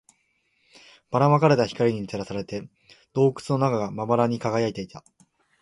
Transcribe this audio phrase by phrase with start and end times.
[1.11, 2.67] ばら撒かれた光に照らされて、
[3.13, 5.03] 洞窟の中がまばらに輝いていた